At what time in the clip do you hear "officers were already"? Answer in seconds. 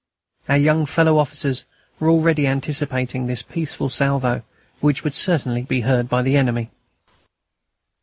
1.19-2.47